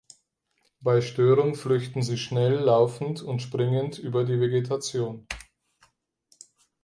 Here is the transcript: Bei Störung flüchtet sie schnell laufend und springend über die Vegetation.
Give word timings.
Bei 0.79 0.99
Störung 0.99 1.53
flüchtet 1.53 2.03
sie 2.03 2.17
schnell 2.17 2.53
laufend 2.55 3.21
und 3.21 3.39
springend 3.39 3.99
über 3.99 4.23
die 4.23 4.39
Vegetation. 4.39 5.27